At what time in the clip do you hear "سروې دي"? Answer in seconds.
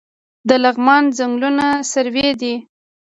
1.91-2.55